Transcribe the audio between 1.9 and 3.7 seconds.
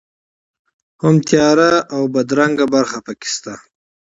او بدرنګه برخې په کې شته.